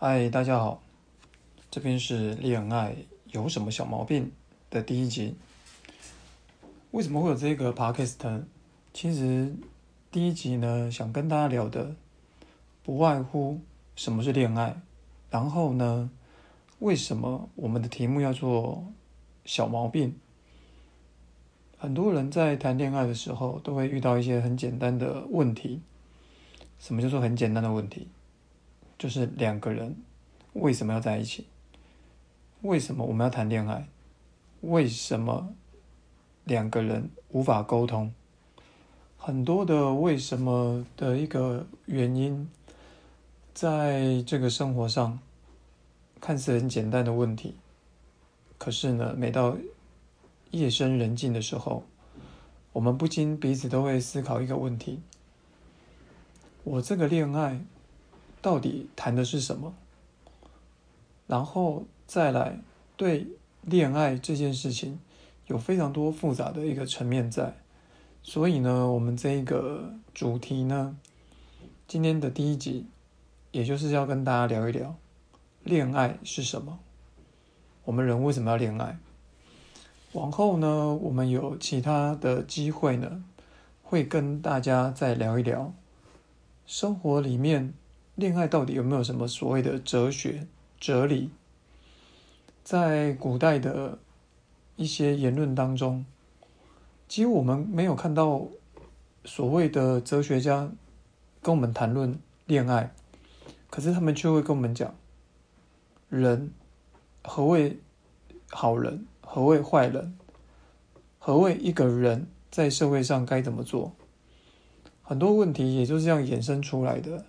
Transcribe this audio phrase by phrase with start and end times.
[0.00, 0.80] 嗨，大家好，
[1.72, 2.94] 这边是恋爱
[3.32, 4.30] 有什么小毛病
[4.70, 5.34] 的第一集。
[6.92, 8.44] 为什么会有这个 podcast？
[8.92, 9.52] 其实
[10.12, 11.96] 第一集呢，想跟大家聊的
[12.84, 13.58] 不外乎
[13.96, 14.80] 什么是恋爱，
[15.30, 16.08] 然后呢，
[16.78, 18.84] 为什么我们的题目要做
[19.44, 20.14] 小毛病？
[21.76, 25.80] 很多人在谈恋爱的时候，都会遇到一些很简单的问题。
[26.78, 28.06] 什么叫做很简单的问题？
[28.98, 29.96] 就是两个人
[30.54, 31.46] 为什么要在一起？
[32.62, 33.86] 为什么我们要谈恋爱？
[34.62, 35.54] 为什么
[36.42, 38.12] 两个人无法沟通？
[39.16, 42.50] 很多的为什么的一个原因，
[43.54, 45.20] 在这个生活上
[46.20, 47.54] 看似很简单的问题，
[48.58, 49.56] 可是呢，每到
[50.50, 51.84] 夜深人静的时候，
[52.72, 55.00] 我们不禁彼此都会思考一个问题：
[56.64, 57.60] 我这个恋爱。
[58.40, 59.74] 到底谈的是什么？
[61.26, 62.58] 然后再来
[62.96, 63.26] 对
[63.62, 64.98] 恋爱这件事情
[65.46, 67.54] 有非常多复杂的一个层面在，
[68.22, 70.96] 所以呢，我们这一个主题呢，
[71.86, 72.86] 今天的第一集，
[73.52, 74.94] 也就是要跟大家聊一聊
[75.64, 76.78] 恋爱是什么，
[77.84, 78.98] 我们人为什么要恋爱？
[80.12, 83.22] 往后呢，我们有其他的机会呢，
[83.82, 85.74] 会跟大家再聊一聊
[86.64, 87.74] 生活里面。
[88.18, 90.48] 恋爱到底有没有什么所谓的哲学、
[90.80, 91.30] 哲理？
[92.64, 93.96] 在古代的
[94.74, 96.04] 一些言论当中，
[97.06, 98.48] 几乎我们没有看到
[99.24, 100.68] 所谓的哲学家
[101.40, 102.92] 跟我们谈论恋爱，
[103.70, 104.92] 可是他们却会跟我们讲：
[106.08, 106.50] 人
[107.22, 107.78] 何谓
[108.50, 109.06] 好人？
[109.20, 110.18] 何谓坏人？
[111.20, 113.92] 何谓一个人在社会上该怎么做？
[115.02, 117.24] 很多问题也就是这样衍生出来的。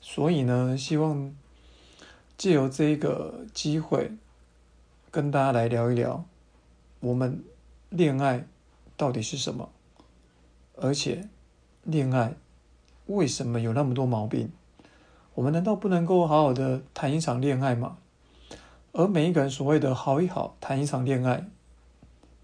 [0.00, 1.34] 所以呢，希望
[2.36, 4.12] 借由这个机会，
[5.10, 6.24] 跟大家来聊一聊，
[7.00, 7.44] 我们
[7.90, 8.46] 恋爱
[8.96, 9.70] 到底是什么，
[10.76, 11.28] 而且
[11.84, 12.34] 恋爱
[13.06, 14.50] 为什么有那么多毛病？
[15.34, 17.98] 我们难道不能够好好的谈一场恋爱吗？
[18.92, 21.46] 而每一个人所谓的好一好，谈一场恋爱，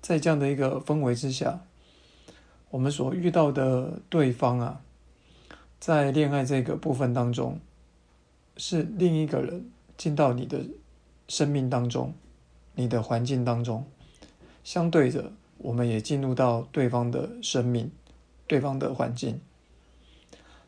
[0.00, 1.60] 在这样的一个氛围之下，
[2.70, 4.82] 我们所遇到的对方啊。
[5.86, 7.60] 在恋爱这个部分当中，
[8.56, 10.58] 是另一个人进到你的
[11.28, 12.12] 生命当中，
[12.74, 13.86] 你的环境当中，
[14.64, 17.88] 相对着，我们也进入到对方的生命、
[18.48, 19.41] 对方的环境。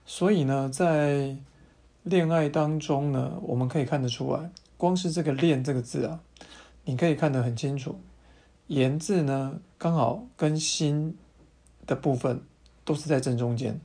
[0.06, 1.36] 所以呢，在
[2.04, 6.20] 恋爱当中呢，我们可以看得出来，光是这个“恋”这个字啊，
[6.84, 7.98] 你可以看得很清楚
[8.68, 11.18] ，“言”字呢，刚好跟“心”
[11.88, 12.40] 的部分
[12.84, 13.80] 都是在正中间。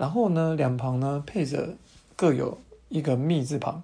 [0.00, 1.76] 然后呢，两旁呢配着
[2.16, 2.56] 各有
[2.88, 3.82] 一个“密”字旁。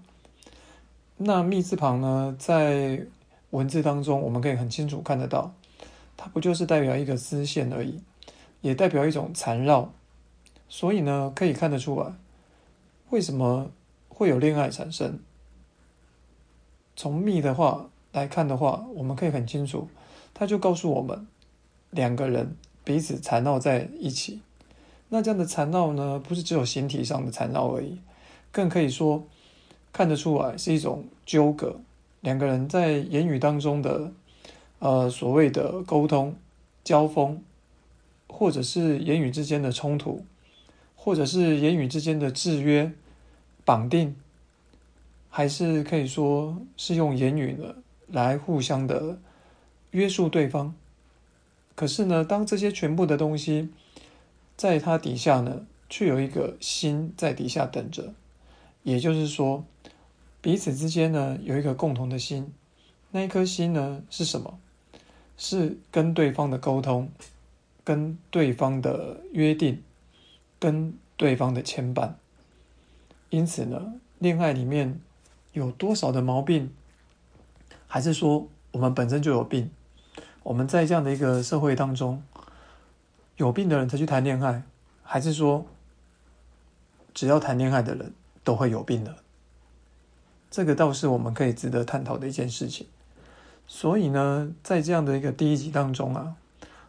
[1.19, 3.04] 那“密”字旁呢，在
[3.50, 5.53] 文字当中，我们可以很清楚看得到，
[6.16, 8.00] 它不就是代表一个丝线而已，
[8.62, 9.93] 也代表一种缠绕。
[10.71, 12.15] 所以呢，可以看得出来，
[13.10, 13.71] 为什么
[14.09, 15.19] 会有恋爱产生？
[16.97, 19.87] 从“密”的话来看的话，我们可以很清楚，
[20.33, 21.27] 它就告诉我们，
[21.91, 24.41] 两个人彼此缠绕在一起。
[25.09, 28.00] 那这样的缠绕呢，不是只有形体上的缠绕而已，
[28.50, 29.25] 更可以说
[29.93, 31.77] 看得出来是一种纠葛。
[32.21, 34.12] 两个人在言语当中的，
[34.81, 36.34] 呃，所谓的沟通、
[36.83, 37.41] 交锋，
[38.27, 40.25] 或者是言语之间的冲突，
[40.97, 42.91] 或者是言语之间的制约、
[43.65, 44.16] 绑定，
[45.31, 47.77] 还是可以说是用言语呢
[48.09, 49.19] 来互相的
[49.93, 50.75] 约束对方。
[51.77, 53.69] 可是呢，当这些全部的东西，
[54.56, 58.15] 在它底下呢，却有一个心在底下等着，
[58.83, 59.65] 也就是说，
[60.41, 62.53] 彼此之间呢有一个共同的心，
[63.11, 64.59] 那一颗心呢是什么？
[65.37, 67.11] 是跟对方的沟通，
[67.84, 69.83] 跟对方的约定，
[70.59, 72.12] 跟对方的牵绊。
[73.28, 74.98] 因此呢，恋爱里面
[75.53, 76.72] 有多少的毛病，
[77.86, 79.71] 还是说我们本身就有病？
[80.42, 82.22] 我们在这样的一个社会当中。
[83.36, 84.62] 有病的人才去谈恋爱，
[85.03, 85.66] 还是说，
[87.12, 89.16] 只要谈恋爱的人都会有病的？
[90.50, 92.86] 这个倒是我们可以值得探讨的一件事情。
[93.66, 96.36] 所以呢，在这样的一个第一集当中啊，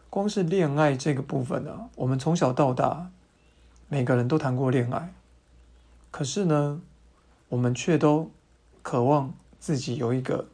[0.08, 3.10] 光是恋爱这个部分啊，我们从小到大
[3.88, 5.12] 每个人都谈过恋爱，
[6.10, 6.80] 可是呢，
[7.50, 8.30] 我们却都
[8.80, 10.46] 渴望自己有一个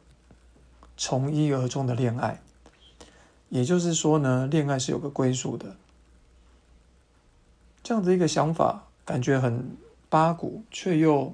[0.97, 2.41] 从一而终的恋爱。
[3.47, 5.77] 也就是说呢，恋爱是有个归宿的。
[7.85, 9.77] 这样子一个想法，感觉很
[10.09, 11.31] 八股，却又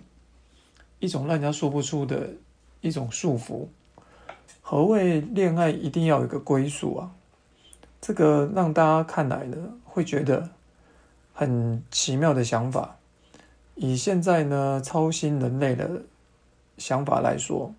[1.00, 2.30] 一种让人家说不出的
[2.82, 3.68] 一种束缚。
[4.60, 7.12] 何谓恋爱一定要有一个归宿啊？
[8.02, 9.56] 这个让大家看来呢，
[9.86, 10.50] 会觉得
[11.34, 12.98] 很奇妙的想法。
[13.76, 16.02] 以现在呢操心人类的
[16.78, 17.74] 想法来说，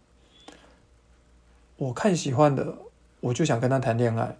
[1.76, 2.78] 我看喜欢的，
[3.20, 4.34] 我就想跟他谈恋爱。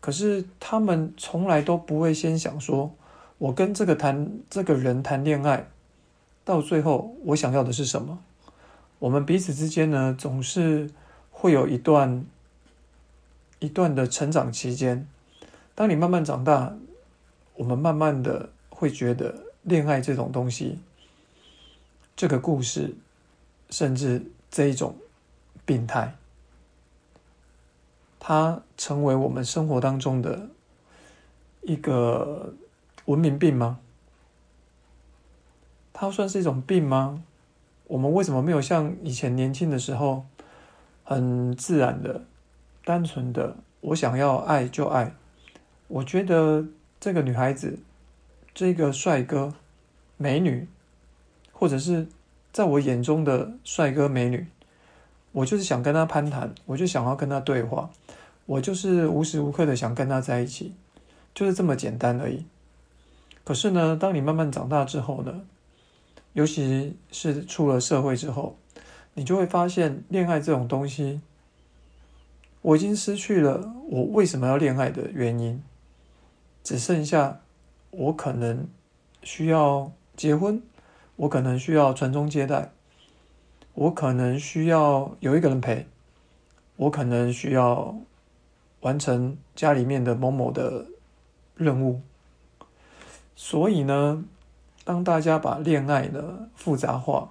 [0.00, 2.92] 可是他们从来都不会先想说，
[3.42, 5.66] 我跟这个谈这个人谈恋爱，
[6.44, 8.22] 到最后我想要的是什么？
[9.00, 10.90] 我们彼此之间呢，总是。
[11.34, 12.24] 会有一段
[13.58, 15.08] 一段的成长期间，
[15.74, 16.72] 当你慢慢长大，
[17.54, 20.78] 我们慢慢的会觉得恋爱这种东西，
[22.14, 22.94] 这个故事，
[23.70, 24.94] 甚至这一种
[25.66, 26.14] 病态，
[28.20, 30.48] 它成为我们生活当中的
[31.62, 32.54] 一个
[33.06, 33.78] 文明病吗？
[35.92, 37.22] 它算是一种病吗？
[37.86, 40.24] 我们为什么没有像以前年轻的时候？
[41.04, 42.22] 很自然的、
[42.84, 45.12] 单纯的，我想要爱就爱。
[45.88, 46.64] 我觉得
[47.00, 47.80] 这个女孩子、
[48.54, 49.52] 这个帅哥、
[50.16, 50.68] 美女，
[51.52, 52.06] 或者是
[52.52, 54.46] 在我眼中的帅哥美女，
[55.32, 57.90] 我就是想跟他攀谈，我就想要跟他对话，
[58.46, 60.72] 我就是无时无刻的想跟他在一起，
[61.34, 62.46] 就是这么简单而已。
[63.44, 65.42] 可是呢，当你慢慢长大之后呢，
[66.32, 68.56] 尤其是出了社会之后，
[69.14, 71.20] 你就会发现，恋爱这种东西，
[72.62, 75.62] 我已经失去了我为什么要恋爱的原因，
[76.62, 77.40] 只剩下
[77.90, 78.68] 我可能
[79.22, 80.62] 需要结婚，
[81.16, 82.70] 我可能需要传宗接代，
[83.74, 85.86] 我可能需要有一个人陪，
[86.76, 87.96] 我可能需要
[88.80, 90.86] 完成家里面的某某的
[91.56, 92.00] 任务。
[93.44, 94.24] 所以呢，
[94.84, 97.30] 当大家把恋爱呢复杂化，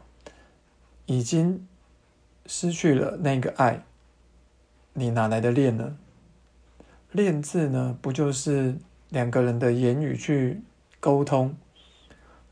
[1.06, 1.66] 已经。
[2.48, 3.84] 失去了那个爱，
[4.94, 5.96] 你哪来的恋呢？
[7.12, 8.76] 恋字呢，不就是
[9.10, 10.60] 两个人的言语去
[11.00, 11.56] 沟通，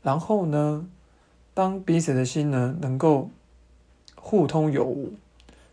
[0.00, 0.86] 然后呢，
[1.52, 3.30] 当彼此的心呢能够
[4.14, 5.12] 互通有无，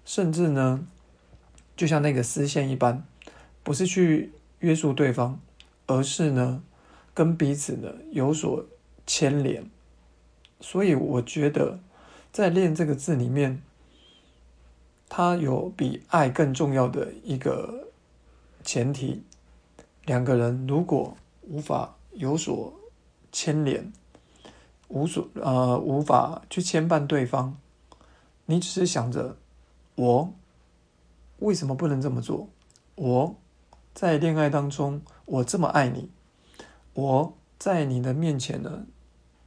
[0.04, 0.86] 甚至呢，
[1.78, 3.06] 就像那个丝线一般，
[3.64, 5.40] 不是去约束对方，
[5.86, 6.64] 而是呢，
[7.18, 8.64] 跟彼此呢有所
[9.08, 9.68] 牵连。
[10.62, 11.80] 所以我觉得，
[12.32, 13.64] 在“恋”这个字里面。
[15.10, 17.88] 它有比爱更重要的一个
[18.62, 19.24] 前提：
[20.04, 22.74] 两个人如果无法有所
[23.32, 23.94] 牵连，
[24.90, 27.56] 无所呃无法去牵绊对方，
[28.48, 29.38] 你只是想着
[29.96, 30.34] 我
[31.40, 32.50] 为什么不能这么做？
[32.96, 33.36] 我
[33.94, 36.10] 在恋爱当中，我这么爱你，
[36.98, 38.88] 我在你的面前呢，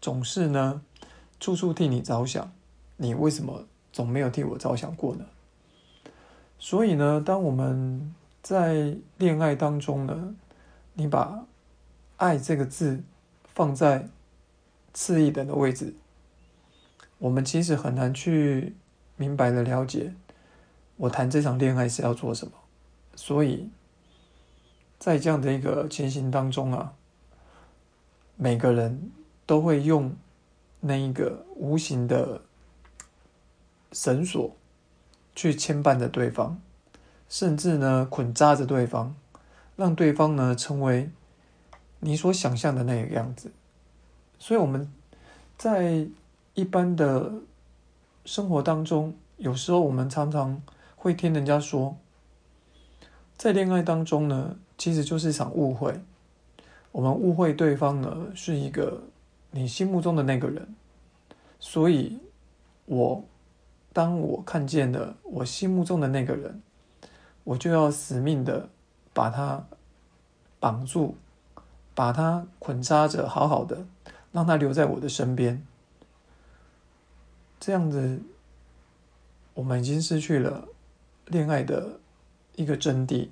[0.01, 0.83] 总是呢
[1.41, 2.53] 处处替你着想，
[2.97, 5.25] 你为什么总没有替我着想过呢？
[6.61, 10.37] 所以呢，当我们在恋爱当中呢，
[10.95, 11.45] 你把
[12.19, 13.03] “爱”这个字
[13.53, 14.09] 放在
[14.95, 15.95] 次一等的位置，
[17.19, 18.77] 我们其实很难去
[19.17, 20.15] 明白的了解，
[20.99, 22.53] 我谈这场恋爱是要做什么。
[23.17, 23.69] 所以，
[25.01, 26.95] 在这样的一个情形当中啊，
[28.41, 29.11] 每个人
[29.45, 30.17] 都会用
[30.81, 32.41] 那一个无形的
[33.93, 34.57] 绳索。
[35.33, 36.61] 去牵绊着对方，
[37.29, 39.15] 甚至呢捆扎着对方，
[39.77, 41.09] 让对方呢成为
[42.01, 43.51] 你所想象的那个样子。
[44.39, 44.93] 所以我们
[45.57, 46.07] 在
[46.55, 47.33] 一般的
[48.27, 50.61] 生活当中，有时候我们常常
[50.97, 51.97] 会听人家说，
[53.39, 56.03] 在恋爱当中呢，其实就是一场误会。
[56.93, 59.03] 我们误会对方呢是一个
[59.51, 60.75] 你心目中的那个人，
[61.59, 62.19] 所以
[62.87, 63.25] 我。
[63.93, 66.63] 当我看见了我心目中的那个人，
[67.43, 68.69] 我就要死命的
[69.13, 69.67] 把他
[70.61, 71.17] 绑住，
[71.93, 73.85] 把他捆扎着，好好的
[74.31, 75.67] 让他留在我的身边。
[77.59, 78.23] 这样子，
[79.55, 80.69] 我们已经失去了
[81.27, 81.99] 恋爱的
[82.55, 83.31] 一个真谛。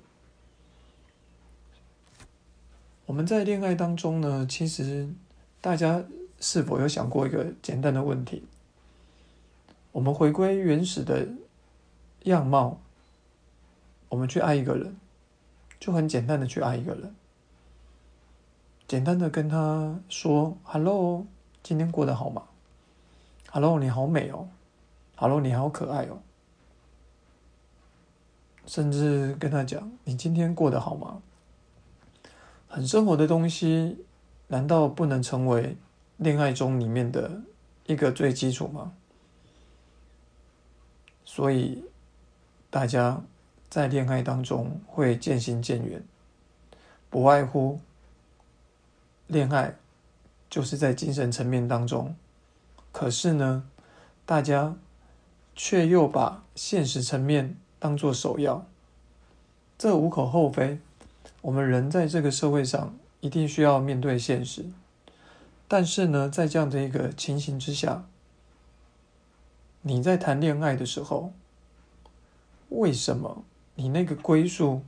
[3.09, 5.09] 我们在恋爱当中呢，其实
[5.61, 6.03] 大家
[6.39, 8.43] 是否有想过一个简单的问题？
[9.91, 11.27] 我们回归原始的
[12.25, 12.79] 样貌，
[14.09, 14.95] 我们去爱一个人，
[15.79, 17.15] 就很简单的去爱一个人，
[18.87, 21.25] 简单的跟他说 “hello”，
[21.63, 22.43] 今天过得好吗
[23.49, 24.47] ？“hello”，你好美哦
[25.15, 26.21] ，“hello”，你好可爱哦，
[28.67, 31.23] 甚至跟他讲你今天过得好吗？
[32.71, 34.05] 很生活的东西，
[34.47, 35.75] 难道不能成为
[36.17, 37.41] 恋爱中里面的
[37.87, 38.93] 一个最基础吗？
[41.25, 41.83] 所以
[42.69, 43.23] 大家
[43.69, 46.03] 在恋爱当中会渐行渐远，
[47.09, 47.79] 不外乎
[49.25, 49.75] 恋爱
[50.47, 52.15] 就是在精神层面当中，
[52.91, 53.67] 可是呢，
[54.27, 54.75] 大家
[55.55, 58.63] 却又把现实层面当做首要，
[59.75, 60.79] 这无可厚非。
[61.41, 64.65] 我们人在这个社会上一定需要面对现实，
[65.67, 68.05] 但是呢，在这样的一个情形之下。
[69.81, 71.31] 你在谈恋爱的时候，
[72.67, 74.81] 为什么你那个归宿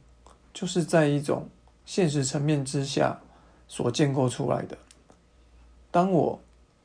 [0.54, 1.48] 就是在一种
[1.86, 3.22] 现实层面之下
[3.70, 4.78] 所建构出来的？
[5.90, 6.42] 当我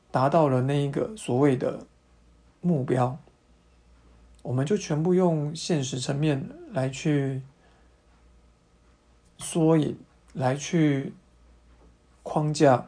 [0.09, 1.85] 达到了那一个所谓的
[2.61, 3.19] 目标，
[4.41, 7.41] 我们就全部用现实层面来去
[9.37, 9.97] 缩影，
[10.33, 11.13] 来去
[12.23, 12.87] 框架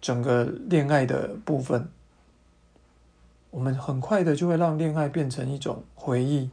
[0.00, 1.88] 整个恋爱的部分。
[3.50, 6.50] 我们很快的就会让恋爱变成一种回忆，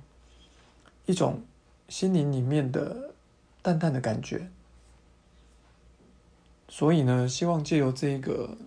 [1.06, 1.42] 一种
[1.90, 3.12] 心灵里面的
[3.62, 4.48] 淡淡的感觉。
[6.70, 8.58] 所以呢，希望借由这个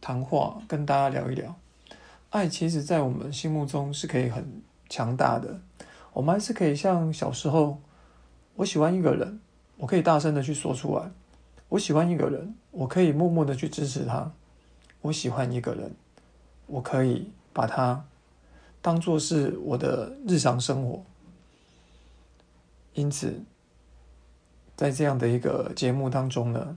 [0.00, 1.56] 谈话跟大家聊一聊，
[2.30, 5.60] 爱其实，在我们心目中是可以很强大的。
[6.12, 7.80] 我们还是可以像小时候，
[8.56, 9.40] 我喜欢一个人，
[9.78, 11.10] 我可以大声的去说出来；
[11.70, 14.32] 我喜欢一个人，我可以默默的去支持他；
[15.00, 15.94] 我喜欢一个人，
[16.66, 17.30] 我可以。
[17.56, 18.04] 把他
[18.82, 21.02] 当做是我的日常生活，
[22.92, 23.40] 因此，
[24.76, 26.76] 在这样的一个节目当中呢，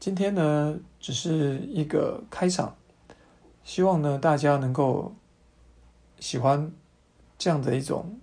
[0.00, 2.74] 今天呢只是一个开场，
[3.62, 5.14] 希望呢大家能够
[6.18, 6.72] 喜欢
[7.38, 8.18] 这样的一种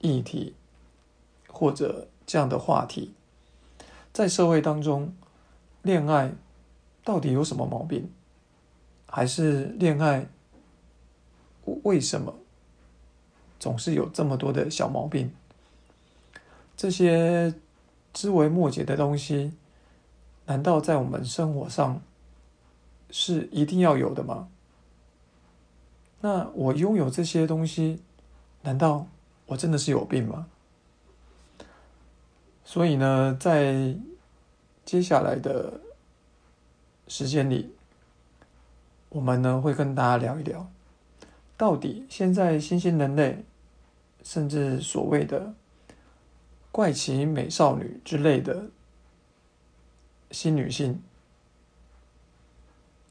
[0.00, 0.54] 议题。
[1.62, 3.14] 或者这样的话题，
[4.12, 5.14] 在社会当中，
[5.82, 6.32] 恋爱
[7.04, 8.10] 到底有什么毛病？
[9.06, 10.26] 还是恋爱？
[11.84, 12.34] 为什么
[13.60, 15.32] 总是有这么多的小毛病？
[16.76, 17.54] 这些
[18.12, 19.52] 枝微末节的东西，
[20.46, 22.02] 难道在我们生活上
[23.12, 24.48] 是一定要有的吗？
[26.22, 28.02] 那我拥有这些东西，
[28.62, 29.06] 难道
[29.46, 30.48] 我真的是有病吗？
[32.64, 33.96] 所以呢，在
[34.84, 35.80] 接下来的
[37.08, 37.74] 时间里，
[39.10, 40.70] 我们呢会跟大家聊一聊。
[41.56, 43.44] 到底现在新兴人类，
[44.22, 45.54] 甚至所谓的
[46.70, 48.70] 怪奇美少女之类的
[50.30, 51.02] 新女性，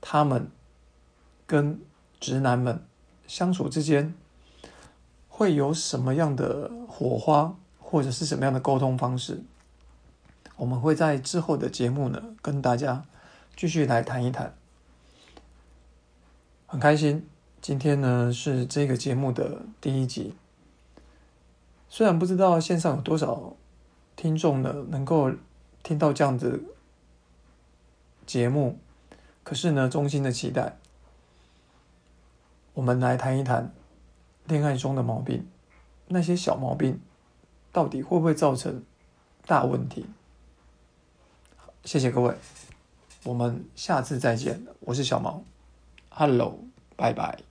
[0.01, 0.49] 她们
[1.45, 1.79] 跟
[2.19, 2.83] 直男们
[3.27, 4.13] 相处之间
[5.29, 7.55] 会有什么样的火花，
[7.91, 9.43] 或者是什么样的沟通方式？
[10.55, 13.03] 我们会在之后的节目呢，跟大家
[13.57, 14.55] 继续来谈一谈。
[16.65, 17.27] 很开心。
[17.59, 20.33] 今天呢是这个节目的第一集，
[21.89, 23.55] 虽然不知道线上有多少
[24.15, 25.31] 听众呢能够
[25.83, 26.63] 听到这样子
[28.25, 28.79] 节目，
[29.43, 30.77] 可是呢，衷心的期待，
[32.73, 33.71] 我们来谈一谈
[34.47, 35.45] 恋爱中的毛病，
[36.07, 36.99] 那些小毛病
[37.71, 38.83] 到底会不会造成
[39.45, 40.05] 大问题？
[41.83, 42.35] 谢谢各位，
[43.23, 45.43] 我们下次再见，我是小毛
[46.09, 46.59] ，Hello，
[46.95, 47.50] 拜拜。